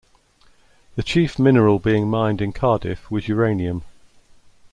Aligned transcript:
The 0.95 1.03
chief 1.03 1.37
mineral 1.37 1.77
being 1.77 2.07
mined 2.09 2.41
in 2.41 2.53
Cardiff 2.53 3.11
was 3.11 3.27
uranium. 3.27 3.83